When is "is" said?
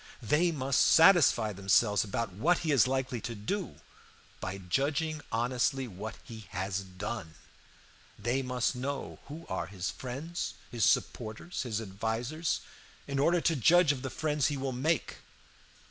2.71-2.87